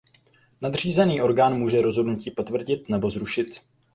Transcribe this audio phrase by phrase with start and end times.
[0.61, 3.61] Nadřízený orgán může rozhodnutí potvrdit nebo zrušit.